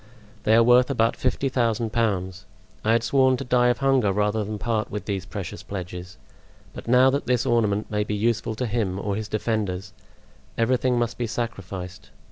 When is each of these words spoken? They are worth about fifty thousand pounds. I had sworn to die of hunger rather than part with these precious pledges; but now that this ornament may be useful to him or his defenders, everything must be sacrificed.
They 0.45 0.55
are 0.55 0.63
worth 0.63 0.89
about 0.89 1.15
fifty 1.15 1.47
thousand 1.47 1.91
pounds. 1.93 2.47
I 2.83 2.93
had 2.93 3.03
sworn 3.03 3.37
to 3.37 3.43
die 3.43 3.67
of 3.67 3.77
hunger 3.77 4.11
rather 4.11 4.43
than 4.43 4.57
part 4.57 4.89
with 4.89 5.05
these 5.05 5.27
precious 5.27 5.61
pledges; 5.61 6.17
but 6.73 6.87
now 6.87 7.11
that 7.11 7.27
this 7.27 7.45
ornament 7.45 7.91
may 7.91 8.03
be 8.03 8.15
useful 8.15 8.55
to 8.55 8.65
him 8.65 8.97
or 8.97 9.15
his 9.15 9.27
defenders, 9.27 9.93
everything 10.57 10.97
must 10.97 11.19
be 11.19 11.27
sacrificed. 11.27 12.09